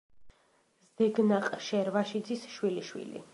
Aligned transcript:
ზეგნაყ 1.01 1.51
შარვაშიძის 1.67 2.49
შვილიშვილი. 2.57 3.25